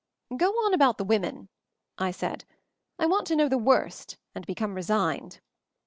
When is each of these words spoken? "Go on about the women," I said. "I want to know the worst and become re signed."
"Go 0.35 0.47
on 0.65 0.73
about 0.73 0.97
the 0.97 1.03
women," 1.03 1.47
I 1.99 2.09
said. 2.09 2.43
"I 2.97 3.05
want 3.05 3.27
to 3.27 3.35
know 3.35 3.47
the 3.47 3.59
worst 3.59 4.17
and 4.33 4.47
become 4.47 4.73
re 4.73 4.81
signed." 4.81 5.41